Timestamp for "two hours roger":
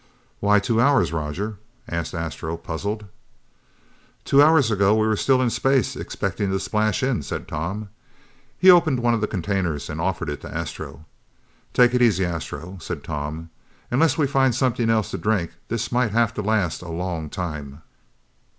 0.59-1.59